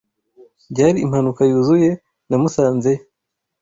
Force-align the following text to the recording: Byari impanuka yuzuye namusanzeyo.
Byari 0.71 0.97
impanuka 1.05 1.41
yuzuye 1.51 1.89
namusanzeyo. 2.29 3.01